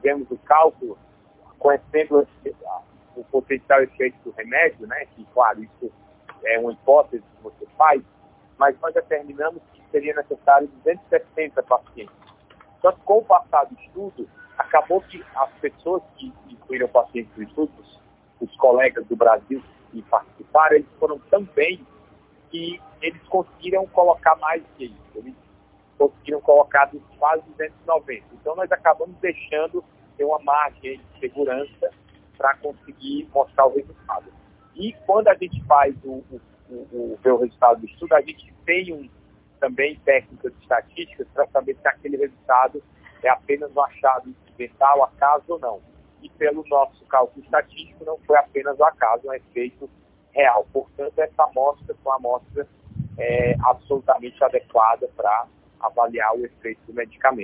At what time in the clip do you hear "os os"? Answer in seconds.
17.78-18.56